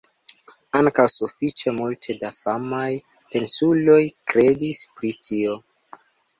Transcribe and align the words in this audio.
Ankaŭ 0.79 1.03
sufiĉe 1.15 1.73
multe 1.81 2.15
da 2.25 2.33
famaj 2.39 2.89
pensuloj 3.37 4.01
kredis 4.35 4.85
pri 4.99 5.17
tio. 5.31 5.63